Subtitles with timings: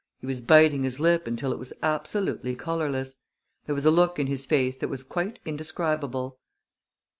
[0.19, 3.17] He was biting his lip until it was absolutely colorless.
[3.67, 6.39] There was a look in his face that was quite indescribable.